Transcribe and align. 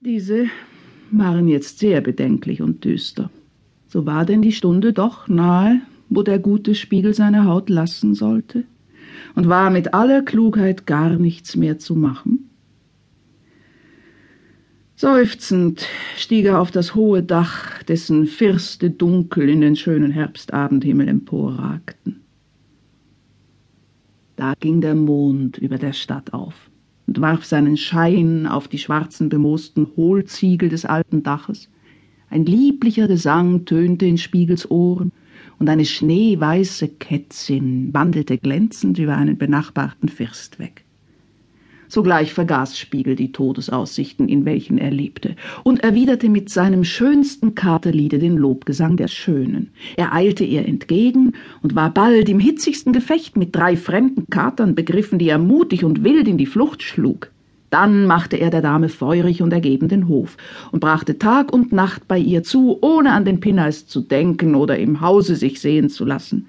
Diese 0.00 0.46
waren 1.10 1.48
jetzt 1.48 1.78
sehr 1.78 2.02
bedenklich 2.02 2.60
und 2.60 2.84
düster. 2.84 3.30
So 3.88 4.04
war 4.04 4.26
denn 4.26 4.42
die 4.42 4.52
Stunde 4.52 4.92
doch 4.92 5.26
nahe, 5.26 5.80
wo 6.10 6.22
der 6.22 6.38
gute 6.38 6.74
Spiegel 6.74 7.14
seine 7.14 7.44
Haut 7.44 7.70
lassen 7.70 8.14
sollte, 8.14 8.64
und 9.34 9.48
war 9.48 9.70
mit 9.70 9.94
aller 9.94 10.20
Klugheit 10.22 10.86
gar 10.86 11.16
nichts 11.16 11.56
mehr 11.56 11.78
zu 11.78 11.94
machen? 11.96 12.50
Seufzend 14.96 15.86
stieg 16.16 16.44
er 16.44 16.60
auf 16.60 16.70
das 16.70 16.94
hohe 16.94 17.22
Dach, 17.22 17.82
dessen 17.82 18.26
Firste 18.26 18.90
dunkel 18.90 19.48
in 19.48 19.62
den 19.62 19.76
schönen 19.76 20.10
Herbstabendhimmel 20.10 21.08
emporragten. 21.08 22.20
Da 24.36 24.52
ging 24.60 24.82
der 24.82 24.94
Mond 24.94 25.56
über 25.56 25.78
der 25.78 25.94
Stadt 25.94 26.34
auf 26.34 26.70
und 27.06 27.20
warf 27.20 27.44
seinen 27.44 27.76
Schein 27.76 28.46
auf 28.46 28.68
die 28.68 28.78
schwarzen 28.78 29.28
bemoosten 29.28 29.88
Hohlziegel 29.96 30.68
des 30.68 30.84
alten 30.84 31.22
Daches. 31.22 31.68
Ein 32.30 32.44
lieblicher 32.44 33.06
Gesang 33.06 33.64
tönte 33.64 34.06
in 34.06 34.18
Spiegels 34.18 34.70
Ohren, 34.70 35.12
und 35.58 35.68
eine 35.68 35.84
schneeweiße 35.84 36.88
Kätzin 36.88 37.92
wandelte 37.92 38.38
glänzend 38.38 38.98
über 38.98 39.16
einen 39.16 39.38
benachbarten 39.38 40.08
First 40.08 40.58
weg. 40.58 40.85
Sogleich 41.88 42.32
vergaß 42.32 42.78
Spiegel 42.78 43.16
die 43.16 43.32
Todesaussichten, 43.32 44.28
in 44.28 44.44
welchen 44.44 44.78
er 44.78 44.90
lebte, 44.90 45.36
und 45.62 45.82
erwiderte 45.82 46.28
mit 46.28 46.48
seinem 46.48 46.84
schönsten 46.84 47.54
Katerliede 47.54 48.18
den 48.18 48.36
Lobgesang 48.36 48.96
der 48.96 49.08
Schönen. 49.08 49.70
Er 49.96 50.12
eilte 50.12 50.44
ihr 50.44 50.66
entgegen 50.66 51.32
und 51.62 51.74
war 51.74 51.92
bald 51.92 52.28
im 52.28 52.40
hitzigsten 52.40 52.92
Gefecht 52.92 53.36
mit 53.36 53.54
drei 53.54 53.76
fremden 53.76 54.28
Katern 54.30 54.74
begriffen, 54.74 55.18
die 55.18 55.28
er 55.28 55.38
mutig 55.38 55.84
und 55.84 56.04
wild 56.04 56.28
in 56.28 56.38
die 56.38 56.46
Flucht 56.46 56.82
schlug. 56.82 57.30
Dann 57.70 58.06
machte 58.06 58.36
er 58.36 58.50
der 58.50 58.62
Dame 58.62 58.88
feurig 58.88 59.42
und 59.42 59.52
ergeben 59.52 59.88
den 59.88 60.08
Hof 60.08 60.36
und 60.72 60.80
brachte 60.80 61.18
Tag 61.18 61.52
und 61.52 61.72
Nacht 61.72 62.06
bei 62.08 62.18
ihr 62.18 62.42
zu, 62.42 62.78
ohne 62.80 63.12
an 63.12 63.24
den 63.24 63.40
Pinneis 63.40 63.86
zu 63.86 64.00
denken 64.00 64.54
oder 64.54 64.78
im 64.78 65.00
Hause 65.00 65.36
sich 65.36 65.60
sehen 65.60 65.90
zu 65.90 66.04
lassen. 66.04 66.46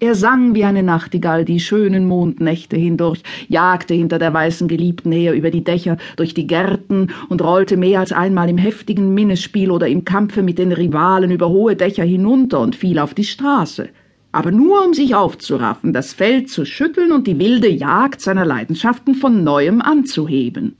Er 0.00 0.16
sang 0.16 0.56
wie 0.56 0.64
eine 0.64 0.82
Nachtigall 0.82 1.44
die 1.44 1.60
schönen 1.60 2.08
Mondnächte 2.08 2.76
hindurch, 2.76 3.22
jagte 3.48 3.94
hinter 3.94 4.18
der 4.18 4.34
weißen 4.34 4.66
Geliebten 4.66 5.12
her 5.12 5.34
über 5.34 5.52
die 5.52 5.62
Dächer, 5.62 5.98
durch 6.16 6.34
die 6.34 6.48
Gärten 6.48 7.12
und 7.28 7.40
rollte 7.42 7.76
mehr 7.76 8.00
als 8.00 8.10
einmal 8.10 8.48
im 8.48 8.58
heftigen 8.58 9.14
Minnespiel 9.14 9.70
oder 9.70 9.86
im 9.86 10.04
Kampfe 10.04 10.42
mit 10.42 10.58
den 10.58 10.72
Rivalen 10.72 11.30
über 11.30 11.48
hohe 11.48 11.76
Dächer 11.76 12.02
hinunter 12.02 12.58
und 12.60 12.74
fiel 12.74 12.98
auf 12.98 13.14
die 13.14 13.24
Straße. 13.24 13.88
Aber 14.32 14.50
nur 14.50 14.84
um 14.84 14.94
sich 14.94 15.14
aufzuraffen, 15.14 15.92
das 15.92 16.12
Feld 16.12 16.50
zu 16.50 16.64
schütteln 16.64 17.12
und 17.12 17.28
die 17.28 17.38
wilde 17.38 17.68
Jagd 17.68 18.20
seiner 18.20 18.44
Leidenschaften 18.44 19.14
von 19.14 19.44
neuem 19.44 19.80
anzuheben. 19.80 20.74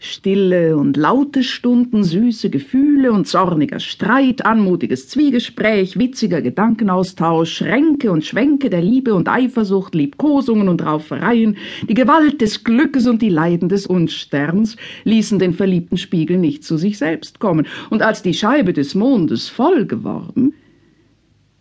Stille 0.00 0.76
und 0.76 0.96
laute 0.96 1.42
Stunden, 1.42 2.04
süße 2.04 2.50
Gefühle 2.50 3.10
und 3.10 3.26
zorniger 3.26 3.80
Streit, 3.80 4.46
anmutiges 4.46 5.08
Zwiegespräch, 5.08 5.98
witziger 5.98 6.40
Gedankenaustausch, 6.40 7.52
Schränke 7.52 8.12
und 8.12 8.24
Schwänke 8.24 8.70
der 8.70 8.80
Liebe 8.80 9.12
und 9.14 9.28
Eifersucht, 9.28 9.96
Liebkosungen 9.96 10.68
und 10.68 10.86
Raufereien, 10.86 11.56
die 11.88 11.94
Gewalt 11.94 12.40
des 12.40 12.62
Glückes 12.62 13.08
und 13.08 13.22
die 13.22 13.28
Leiden 13.28 13.68
des 13.68 13.88
Unsterns 13.88 14.76
ließen 15.02 15.40
den 15.40 15.52
verliebten 15.52 15.96
Spiegel 15.96 16.38
nicht 16.38 16.62
zu 16.62 16.76
sich 16.76 16.96
selbst 16.96 17.40
kommen, 17.40 17.66
und 17.90 18.00
als 18.00 18.22
die 18.22 18.34
Scheibe 18.34 18.72
des 18.72 18.94
Mondes 18.94 19.48
voll 19.48 19.84
geworden, 19.84 20.54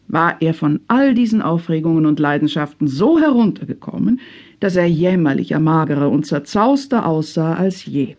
war 0.08 0.40
er 0.44 0.54
von 0.54 0.82
all 0.88 1.16
diesen 1.16 1.42
Aufregungen 1.42 2.06
und 2.06 2.20
Leidenschaften 2.20 2.88
so 2.88 3.20
heruntergekommen, 3.20 4.20
dass 4.60 4.76
er 4.76 4.86
jämmerlicher, 4.86 5.60
magerer 5.60 6.12
und 6.12 6.28
zerzauster 6.28 7.08
aussah 7.08 7.56
als 7.56 7.84
je. 7.86 8.16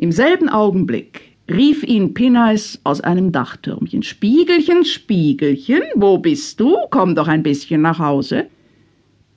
Im 0.00 0.12
selben 0.12 0.48
Augenblick 0.48 1.20
rief 1.46 1.82
ihn 1.82 2.14
Pinneis 2.14 2.80
aus 2.84 3.02
einem 3.02 3.32
Dachtürmchen. 3.32 4.02
Spiegelchen, 4.02 4.86
Spiegelchen, 4.86 5.82
wo 5.94 6.16
bist 6.16 6.58
du? 6.58 6.74
Komm 6.88 7.14
doch 7.14 7.28
ein 7.28 7.42
bisschen 7.42 7.82
nach 7.82 7.98
Hause. 7.98 8.46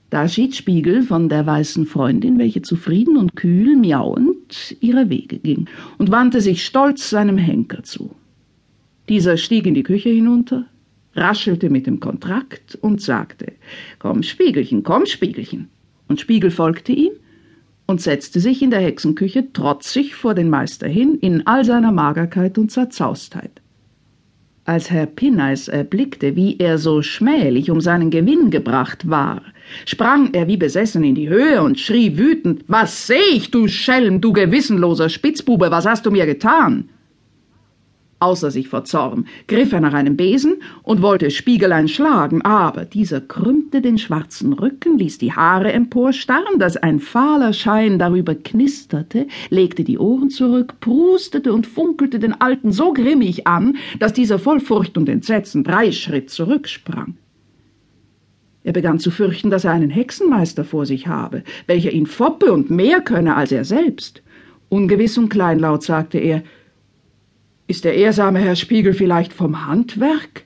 Da 0.08 0.26
schied 0.26 0.56
Spiegel 0.56 1.02
von 1.02 1.28
der 1.28 1.44
weißen 1.44 1.84
Freundin, 1.84 2.38
welche 2.38 2.62
zufrieden 2.62 3.18
und 3.18 3.36
kühl 3.36 3.76
miauend 3.76 4.74
ihre 4.80 5.10
Wege 5.10 5.38
ging, 5.38 5.66
und 5.98 6.10
wandte 6.10 6.40
sich 6.40 6.64
stolz 6.64 7.10
seinem 7.10 7.36
Henker 7.36 7.82
zu. 7.82 8.16
Dieser 9.10 9.36
stieg 9.36 9.66
in 9.66 9.74
die 9.74 9.82
Küche 9.82 10.08
hinunter, 10.08 10.64
raschelte 11.14 11.68
mit 11.68 11.86
dem 11.86 12.00
Kontrakt 12.00 12.78
und 12.80 13.02
sagte 13.02 13.52
Komm, 13.98 14.22
Spiegelchen, 14.22 14.82
komm, 14.82 15.04
Spiegelchen. 15.04 15.68
Und 16.08 16.20
Spiegel 16.20 16.50
folgte 16.50 16.92
ihm 16.92 17.12
und 17.86 18.00
setzte 18.00 18.40
sich 18.40 18.62
in 18.62 18.70
der 18.70 18.80
Hexenküche 18.80 19.52
trotzig 19.52 20.14
vor 20.14 20.34
den 20.34 20.50
Meister 20.50 20.88
hin, 20.88 21.18
in 21.20 21.46
all 21.46 21.64
seiner 21.64 21.92
Magerkeit 21.92 22.58
und 22.58 22.70
Zerzaustheit. 22.70 23.60
Als 24.66 24.90
Herr 24.90 25.04
Pinneis 25.04 25.68
erblickte, 25.68 26.36
wie 26.36 26.56
er 26.58 26.78
so 26.78 27.02
schmählich 27.02 27.70
um 27.70 27.82
seinen 27.82 28.10
Gewinn 28.10 28.50
gebracht 28.50 29.10
war, 29.10 29.42
sprang 29.84 30.32
er 30.32 30.48
wie 30.48 30.56
besessen 30.56 31.04
in 31.04 31.14
die 31.14 31.28
Höhe 31.28 31.62
und 31.62 31.78
schrie 31.78 32.16
wütend 32.16 32.64
Was 32.66 33.06
seh 33.06 33.20
ich, 33.32 33.50
du 33.50 33.68
Schelm, 33.68 34.22
du 34.22 34.32
gewissenloser 34.32 35.10
Spitzbube, 35.10 35.70
was 35.70 35.84
hast 35.84 36.06
du 36.06 36.10
mir 36.10 36.24
getan? 36.24 36.88
Außer 38.24 38.50
sich 38.50 38.68
vor 38.68 38.84
Zorn 38.84 39.26
griff 39.48 39.74
er 39.74 39.82
nach 39.82 39.92
einem 39.92 40.16
Besen 40.16 40.54
und 40.82 41.02
wollte 41.02 41.30
Spiegelein 41.30 41.88
schlagen, 41.88 42.40
aber 42.40 42.86
dieser 42.86 43.20
krümmte 43.20 43.82
den 43.82 43.98
schwarzen 43.98 44.54
Rücken, 44.54 44.96
ließ 44.96 45.18
die 45.18 45.34
Haare 45.34 45.70
emporstarren, 45.74 46.58
dass 46.58 46.78
ein 46.78 47.00
fahler 47.00 47.52
Schein 47.52 47.98
darüber 47.98 48.34
knisterte, 48.34 49.26
legte 49.50 49.84
die 49.84 49.98
Ohren 49.98 50.30
zurück, 50.30 50.80
prustete 50.80 51.52
und 51.52 51.66
funkelte 51.66 52.18
den 52.18 52.32
Alten 52.40 52.72
so 52.72 52.94
grimmig 52.94 53.46
an, 53.46 53.76
dass 53.98 54.14
dieser 54.14 54.38
voll 54.38 54.60
Furcht 54.60 54.96
und 54.96 55.10
Entsetzen 55.10 55.62
drei 55.62 55.92
Schritt 55.92 56.30
zurücksprang. 56.30 57.18
Er 58.62 58.72
begann 58.72 59.00
zu 59.00 59.10
fürchten, 59.10 59.50
dass 59.50 59.66
er 59.66 59.72
einen 59.72 59.90
Hexenmeister 59.90 60.64
vor 60.64 60.86
sich 60.86 61.08
habe, 61.08 61.42
welcher 61.66 61.92
ihn 61.92 62.06
foppe 62.06 62.54
und 62.54 62.70
mehr 62.70 63.02
könne 63.02 63.36
als 63.36 63.52
er 63.52 63.66
selbst. 63.66 64.22
Ungewiss 64.70 65.18
und 65.18 65.28
kleinlaut 65.28 65.82
sagte 65.82 66.16
er, 66.16 66.42
ist 67.66 67.84
der 67.84 67.94
ehrsame 67.94 68.40
Herr 68.40 68.56
Spiegel 68.56 68.92
vielleicht 68.92 69.32
vom 69.32 69.66
Handwerk? 69.66 70.44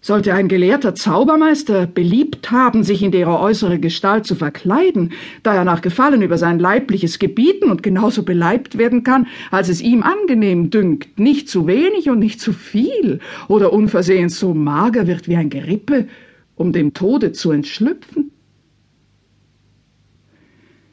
Sollte 0.00 0.32
ein 0.32 0.46
gelehrter 0.46 0.94
Zaubermeister 0.94 1.86
beliebt 1.86 2.52
haben, 2.52 2.84
sich 2.84 3.02
in 3.02 3.10
derer 3.10 3.40
äußere 3.40 3.80
Gestalt 3.80 4.26
zu 4.26 4.36
verkleiden, 4.36 5.12
da 5.42 5.54
er 5.54 5.64
nach 5.64 5.80
Gefallen 5.80 6.22
über 6.22 6.38
sein 6.38 6.60
leibliches 6.60 7.18
gebieten 7.18 7.68
und 7.68 7.82
genauso 7.82 8.22
beleibt 8.22 8.78
werden 8.78 9.02
kann, 9.02 9.26
als 9.50 9.68
es 9.68 9.80
ihm 9.80 10.04
angenehm 10.04 10.70
dünkt, 10.70 11.18
nicht 11.18 11.48
zu 11.48 11.66
wenig 11.66 12.08
und 12.10 12.20
nicht 12.20 12.40
zu 12.40 12.52
viel, 12.52 13.18
oder 13.48 13.72
unversehens 13.72 14.38
so 14.38 14.54
mager 14.54 15.08
wird 15.08 15.26
wie 15.26 15.36
ein 15.36 15.50
Gerippe, 15.50 16.06
um 16.54 16.72
dem 16.72 16.94
Tode 16.94 17.32
zu 17.32 17.50
entschlüpfen? 17.50 18.30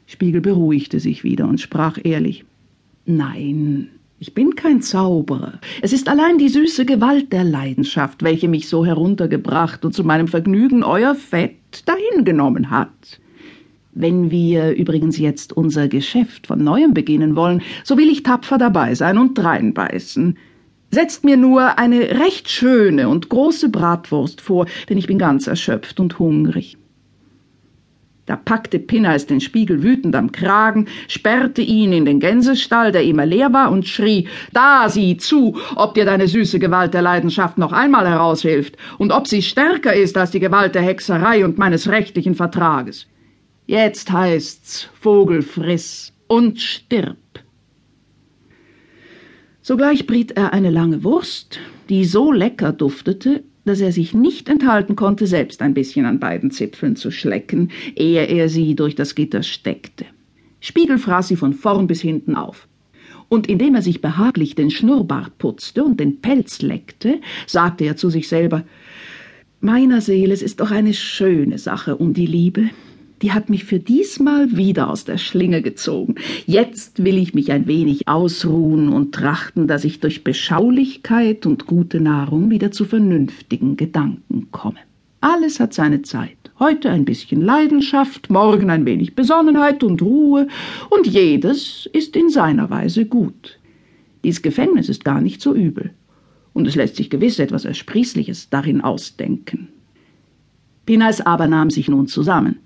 Spiegel 0.06 0.40
beruhigte 0.40 0.98
sich 0.98 1.22
wieder 1.22 1.46
und 1.46 1.60
sprach 1.60 1.98
ehrlich 2.02 2.44
Nein, 3.04 3.88
ich 4.18 4.32
bin 4.32 4.54
kein 4.54 4.80
Zauberer. 4.80 5.60
Es 5.82 5.92
ist 5.92 6.08
allein 6.08 6.38
die 6.38 6.48
süße 6.48 6.86
Gewalt 6.86 7.32
der 7.32 7.44
Leidenschaft, 7.44 8.22
welche 8.22 8.48
mich 8.48 8.68
so 8.68 8.86
heruntergebracht 8.86 9.84
und 9.84 9.92
zu 9.92 10.04
meinem 10.04 10.26
Vergnügen 10.26 10.82
euer 10.82 11.14
Fett 11.14 11.82
dahingenommen 11.84 12.70
hat. 12.70 13.20
Wenn 13.92 14.30
wir 14.30 14.74
übrigens 14.74 15.18
jetzt 15.18 15.54
unser 15.54 15.88
Geschäft 15.88 16.46
von 16.46 16.64
neuem 16.64 16.94
beginnen 16.94 17.36
wollen, 17.36 17.62
so 17.84 17.98
will 17.98 18.08
ich 18.08 18.22
tapfer 18.22 18.58
dabei 18.58 18.94
sein 18.94 19.18
und 19.18 19.36
dreinbeißen. 19.36 20.36
Setzt 20.90 21.24
mir 21.24 21.36
nur 21.36 21.78
eine 21.78 22.18
recht 22.18 22.48
schöne 22.48 23.08
und 23.08 23.28
große 23.28 23.68
Bratwurst 23.68 24.40
vor, 24.40 24.66
denn 24.88 24.96
ich 24.96 25.06
bin 25.06 25.18
ganz 25.18 25.46
erschöpft 25.46 26.00
und 26.00 26.18
hungrig. 26.18 26.78
Da 28.26 28.34
packte 28.34 28.80
Pinneis 28.80 29.26
den 29.26 29.40
Spiegel 29.40 29.84
wütend 29.84 30.16
am 30.16 30.32
Kragen, 30.32 30.88
sperrte 31.06 31.62
ihn 31.62 31.92
in 31.92 32.04
den 32.04 32.18
Gänsestall, 32.18 32.90
der 32.90 33.04
immer 33.04 33.24
leer 33.24 33.52
war, 33.52 33.70
und 33.70 33.86
schrie 33.86 34.28
Da 34.52 34.88
sieh 34.88 35.16
zu, 35.16 35.56
ob 35.76 35.94
dir 35.94 36.04
deine 36.04 36.26
süße 36.26 36.58
Gewalt 36.58 36.92
der 36.92 37.02
Leidenschaft 37.02 37.56
noch 37.56 37.72
einmal 37.72 38.08
heraushilft, 38.08 38.76
und 38.98 39.12
ob 39.12 39.28
sie 39.28 39.42
stärker 39.42 39.94
ist 39.94 40.16
als 40.16 40.32
die 40.32 40.40
Gewalt 40.40 40.74
der 40.74 40.82
Hexerei 40.82 41.44
und 41.44 41.56
meines 41.56 41.88
rechtlichen 41.88 42.34
Vertrages. 42.34 43.06
Jetzt 43.66 44.10
heißt's 44.10 44.88
Vogel 45.00 45.42
friss 45.42 46.12
und 46.26 46.60
stirb. 46.60 47.16
Sogleich 49.62 50.06
briet 50.06 50.32
er 50.32 50.52
eine 50.52 50.70
lange 50.70 51.04
Wurst, 51.04 51.58
die 51.88 52.04
so 52.04 52.32
lecker 52.32 52.72
duftete, 52.72 53.44
dass 53.66 53.80
er 53.80 53.92
sich 53.92 54.14
nicht 54.14 54.48
enthalten 54.48 54.96
konnte, 54.96 55.26
selbst 55.26 55.60
ein 55.60 55.74
bisschen 55.74 56.06
an 56.06 56.18
beiden 56.18 56.50
Zipfeln 56.50 56.96
zu 56.96 57.10
schlecken, 57.10 57.70
ehe 57.94 58.24
er 58.24 58.48
sie 58.48 58.74
durch 58.74 58.94
das 58.94 59.14
Gitter 59.14 59.42
steckte. 59.42 60.06
Spiegel 60.60 60.98
fraß 60.98 61.28
sie 61.28 61.36
von 61.36 61.52
vorn 61.52 61.86
bis 61.86 62.00
hinten 62.00 62.34
auf. 62.34 62.66
Und 63.28 63.48
indem 63.48 63.74
er 63.74 63.82
sich 63.82 64.00
behaglich 64.00 64.54
den 64.54 64.70
Schnurrbart 64.70 65.36
putzte 65.38 65.84
und 65.84 65.98
den 65.98 66.20
Pelz 66.20 66.62
leckte, 66.62 67.20
sagte 67.46 67.84
er 67.84 67.96
zu 67.96 68.08
sich 68.08 68.28
selber 68.28 68.64
Meiner 69.60 70.00
Seele, 70.00 70.32
es 70.32 70.42
ist 70.42 70.60
doch 70.60 70.70
eine 70.70 70.94
schöne 70.94 71.58
Sache 71.58 71.96
um 71.96 72.14
die 72.14 72.26
Liebe. 72.26 72.70
Die 73.22 73.32
hat 73.32 73.48
mich 73.48 73.64
für 73.64 73.78
diesmal 73.78 74.56
wieder 74.56 74.90
aus 74.90 75.04
der 75.04 75.18
Schlinge 75.18 75.62
gezogen. 75.62 76.16
Jetzt 76.44 77.02
will 77.02 77.16
ich 77.16 77.34
mich 77.34 77.50
ein 77.50 77.66
wenig 77.66 78.08
ausruhen 78.08 78.90
und 78.90 79.14
trachten, 79.14 79.66
dass 79.66 79.84
ich 79.84 80.00
durch 80.00 80.22
Beschaulichkeit 80.22 81.46
und 81.46 81.66
gute 81.66 82.00
Nahrung 82.00 82.50
wieder 82.50 82.72
zu 82.72 82.84
vernünftigen 82.84 83.76
Gedanken 83.76 84.48
komme. 84.50 84.78
Alles 85.20 85.60
hat 85.60 85.72
seine 85.72 86.02
Zeit. 86.02 86.36
Heute 86.58 86.90
ein 86.90 87.04
bisschen 87.04 87.40
Leidenschaft, 87.40 88.30
morgen 88.30 88.70
ein 88.70 88.86
wenig 88.86 89.14
Besonnenheit 89.14 89.82
und 89.82 90.00
Ruhe, 90.02 90.46
und 90.90 91.06
jedes 91.06 91.88
ist 91.92 92.16
in 92.16 92.30
seiner 92.30 92.70
Weise 92.70 93.06
gut. 93.06 93.58
Dies 94.24 94.42
Gefängnis 94.42 94.88
ist 94.88 95.04
gar 95.04 95.20
nicht 95.20 95.40
so 95.40 95.54
übel, 95.54 95.90
und 96.52 96.66
es 96.66 96.74
lässt 96.74 96.96
sich 96.96 97.10
gewiss 97.10 97.38
etwas 97.38 97.64
Ersprießliches 97.64 98.48
darin 98.50 98.80
ausdenken. 98.80 99.68
Pinais 100.86 101.20
aber 101.20 101.46
nahm 101.46 101.70
sich 101.70 101.88
nun 101.88 102.06
zusammen 102.06 102.60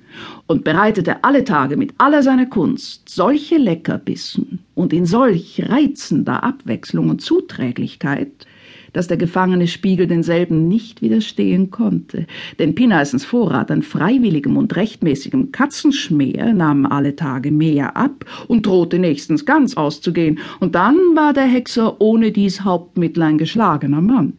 und 0.47 0.65
bereitete 0.65 1.25
alle 1.25 1.45
Tage 1.45 1.77
mit 1.77 1.95
aller 1.99 2.23
seiner 2.23 2.47
Kunst 2.47 3.09
solche 3.09 3.57
Leckerbissen 3.57 4.61
und 4.75 4.93
in 4.93 5.07
solch 5.07 5.63
reizender 5.69 6.43
Abwechslung 6.43 7.11
und 7.11 7.21
Zuträglichkeit, 7.21 8.47
dass 8.93 9.07
der 9.07 9.17
gefangene 9.17 9.69
Spiegel 9.69 10.07
denselben 10.07 10.69
nicht 10.69 11.03
widerstehen 11.03 11.71
konnte, 11.71 12.27
denn 12.59 12.75
Pinaisens 12.75 13.25
Vorrat 13.25 13.71
an 13.71 13.83
freiwilligem 13.83 14.57
und 14.57 14.75
rechtmäßigem 14.77 15.53
Katzenschmäher 15.53 16.53
nahm 16.53 16.87
alle 16.87 17.17
Tage 17.17 17.51
mehr 17.51 17.97
ab 17.97 18.25
und 18.49 18.67
drohte 18.67 18.99
nächstens 18.99 19.45
ganz 19.45 19.77
auszugehen, 19.77 20.39
und 20.61 20.75
dann 20.75 20.97
war 21.15 21.33
der 21.33 21.45
Hexer 21.45 22.01
ohne 22.01 22.33
dies 22.33 22.63
Hauptmittel 22.63 23.23
ein 23.23 23.39
geschlagener 23.39 24.01
Mann. 24.01 24.39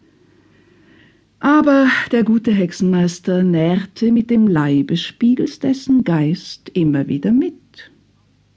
Aber 1.43 1.89
der 2.11 2.23
gute 2.23 2.51
Hexenmeister 2.51 3.41
nährte 3.41 4.11
mit 4.11 4.29
dem 4.29 4.45
Leibe 4.45 4.95
Spiegels 4.95 5.57
dessen 5.57 6.03
Geist 6.03 6.69
immer 6.69 7.07
wieder 7.07 7.31
mit. 7.31 7.91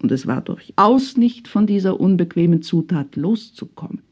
Und 0.02 0.12
es 0.12 0.26
war 0.26 0.42
durchaus 0.42 1.16
nicht 1.16 1.48
von 1.48 1.66
dieser 1.66 1.98
unbequemen 1.98 2.60
Zutat 2.60 3.16
loszukommen, 3.16 4.02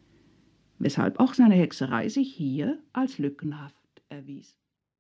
weshalb 0.79 1.21
auch 1.21 1.35
seine 1.35 1.55
Hexerei 1.55 2.09
sich 2.09 2.33
hier 2.33 2.79
als 2.95 3.19
lückenhaft 3.19 3.77
erwies. 4.09 4.57